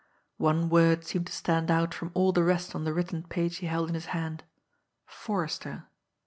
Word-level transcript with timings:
One 0.39 0.67
word 0.67 1.05
seemed 1.05 1.27
to 1.27 1.31
stand 1.31 1.69
out 1.69 1.93
from 1.93 2.09
all 2.15 2.31
the 2.31 2.41
rest 2.43 2.73
on 2.73 2.85
the 2.85 2.91
written 2.91 3.21
page 3.21 3.57
he 3.57 3.67
held 3.67 3.87
in 3.87 3.93
his 3.93 4.07
hand 4.17 4.43
"Forrester." 5.05 5.89